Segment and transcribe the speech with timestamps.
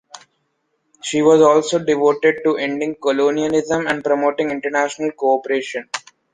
[1.03, 5.89] She was also devoted to ending colonialism and promoting international cooperation.